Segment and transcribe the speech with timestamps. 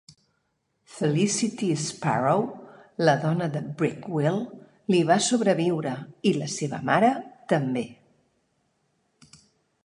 [0.91, 2.39] Felicity Sparrow,
[3.09, 4.39] la dona de Breakwell,
[4.95, 5.93] li va sobreviure,
[6.31, 7.13] i la seva mare
[7.55, 7.87] també.